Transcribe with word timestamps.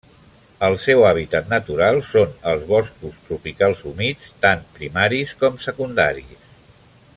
El 0.67 0.77
seu 0.85 1.03
hàbitat 1.09 1.51
natural 1.51 2.01
són 2.07 2.33
els 2.53 2.65
boscos 2.71 3.21
tropicals 3.27 3.85
humits, 3.91 4.33
tant 4.47 4.65
primaris 4.79 5.37
com 5.45 5.63
secundaris. 5.71 6.53